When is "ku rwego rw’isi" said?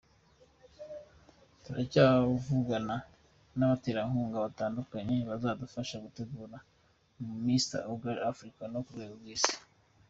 8.85-9.55